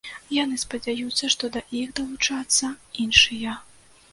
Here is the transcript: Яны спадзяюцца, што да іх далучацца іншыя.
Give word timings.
Яны 0.35 0.55
спадзяюцца, 0.61 1.29
што 1.33 1.49
да 1.57 1.61
іх 1.81 1.91
далучацца 1.99 2.71
іншыя. 3.07 3.59